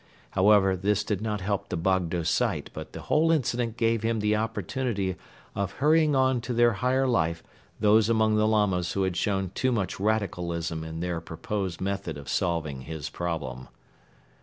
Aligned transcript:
However, 0.31 0.75
this 0.75 1.03
did 1.03 1.21
not 1.21 1.41
help 1.41 1.69
the 1.69 1.77
Bogdo's 1.77 2.27
sight 2.27 2.71
but 2.73 2.91
the 2.93 3.01
whole 3.01 3.31
incident 3.31 3.77
gave 3.77 4.01
him 4.01 4.19
the 4.19 4.35
opportunity 4.35 5.15
of 5.53 5.73
hurrying 5.73 6.15
on 6.15 6.41
to 6.41 6.55
their 6.55 6.73
higher 6.73 7.05
life 7.05 7.43
those 7.79 8.09
among 8.09 8.35
the 8.35 8.47
Lamas 8.47 8.93
who 8.93 9.03
had 9.03 9.15
shown 9.15 9.51
too 9.53 9.71
much 9.71 9.99
radicalism 9.99 10.83
in 10.83 11.01
their 11.01 11.21
proposed 11.21 11.81
method 11.81 12.17
of 12.17 12.29
solving 12.29 12.81
his 12.81 13.11
problem. 13.11 13.67